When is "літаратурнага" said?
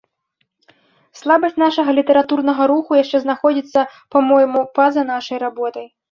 1.99-2.63